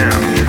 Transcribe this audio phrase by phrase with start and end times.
[0.00, 0.39] Yeah.